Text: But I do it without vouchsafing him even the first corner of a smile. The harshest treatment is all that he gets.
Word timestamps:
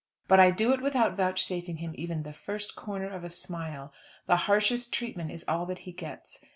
But 0.27 0.39
I 0.39 0.49
do 0.49 0.73
it 0.73 0.81
without 0.81 1.15
vouchsafing 1.15 1.77
him 1.77 1.91
even 1.95 2.23
the 2.23 2.33
first 2.33 2.75
corner 2.75 3.07
of 3.07 3.23
a 3.23 3.29
smile. 3.29 3.93
The 4.25 4.35
harshest 4.49 4.91
treatment 4.91 5.29
is 5.29 5.45
all 5.47 5.67
that 5.67 5.85
he 5.85 5.91
gets. 5.91 6.43